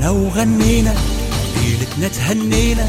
فرحنا 0.00 0.10
وغنينا 0.10 0.94
ليلتنا 1.56 2.08
تهنينا. 2.08 2.86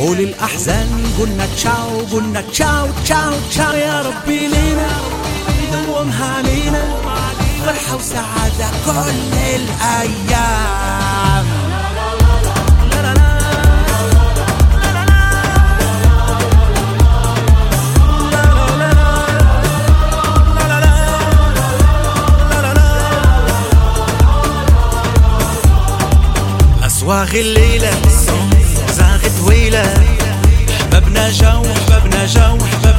وللأحزان 0.00 1.14
قلنا 1.18 1.46
تشاو 1.56 1.98
قلنا 2.12 2.40
تشاو 2.40 2.86
تشاو 3.04 3.32
تشاو 3.50 3.72
يا 3.72 4.02
ربي 4.02 4.48
لينا. 4.48 4.88
دومها 5.72 6.34
علينا 6.36 6.82
فرحة 7.66 7.96
وسعادة 7.96 8.68
كل 8.86 9.10
الأيام. 9.54 11.13
صواغي 27.04 27.40
الليلة 27.40 27.90
صواغي 28.96 29.30
طويلة 29.38 29.94
حبابنا 30.80 31.30
جو 31.30 31.62
حبابنا 31.74 32.26
جو 32.26 32.58
حبابنا 32.66 32.93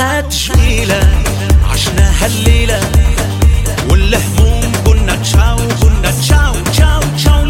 أوقات 0.00 0.34
جميلة 0.34 1.00
عشناها 1.72 2.26
الليلة 2.26 2.80
والهموم 3.90 4.72
قلنا 4.86 5.16
تشاو 5.16 5.56
قلنا 5.56 6.10
تشاو 6.10 6.54
تشاو 6.72 7.00
تشاو 7.16 7.44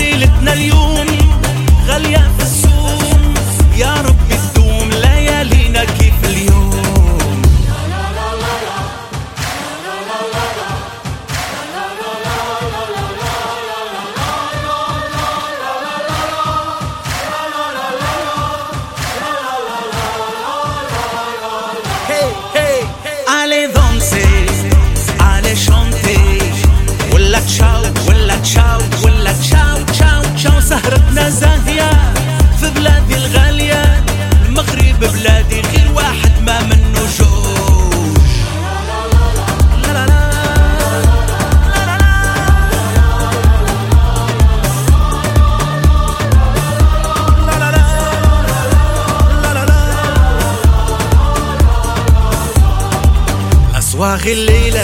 أسواغ 54.00 54.26
الليلة 54.32 54.82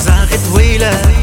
زاغت 0.00 0.40
طويلة 0.52 1.15